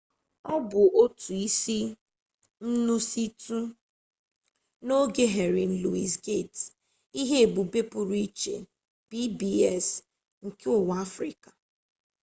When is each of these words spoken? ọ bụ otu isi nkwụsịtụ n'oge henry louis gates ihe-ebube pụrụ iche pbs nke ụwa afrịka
ọ 0.53 0.55
bụ 0.69 0.81
otu 1.01 1.31
isi 1.47 1.79
nkwụsịtụ 2.69 3.57
n'oge 4.85 5.23
henry 5.35 5.63
louis 5.81 6.11
gates 6.25 6.61
ihe-ebube 7.19 7.81
pụrụ 7.91 8.15
iche 8.27 8.55
pbs 9.09 9.87
nke 10.45 10.67
ụwa 10.79 10.95
afrịka 11.05 11.49